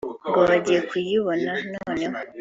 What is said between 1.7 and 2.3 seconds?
noneho